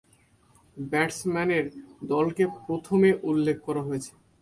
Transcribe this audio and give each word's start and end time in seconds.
ব্যাটসম্যানের 0.77 1.65
দলকে 2.13 2.43
প্রথমে 2.67 3.09
উল্লেখ 3.29 3.57
করা 3.67 3.81
হয়েছে। 3.87 4.11